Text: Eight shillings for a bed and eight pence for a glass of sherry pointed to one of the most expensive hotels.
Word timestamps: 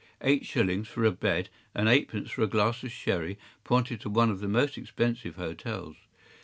Eight 0.21 0.47
shillings 0.47 0.87
for 0.87 1.05
a 1.05 1.11
bed 1.11 1.49
and 1.75 1.87
eight 1.87 2.07
pence 2.07 2.31
for 2.31 2.41
a 2.41 2.47
glass 2.47 2.81
of 2.81 2.91
sherry 2.91 3.37
pointed 3.63 4.01
to 4.01 4.09
one 4.09 4.31
of 4.31 4.39
the 4.39 4.47
most 4.47 4.75
expensive 4.75 5.35
hotels. 5.35 5.95